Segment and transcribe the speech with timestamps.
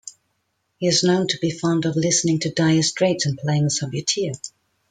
[0.79, 4.33] He is known to be fond of listening to Dire Straits and playing Subbuteo.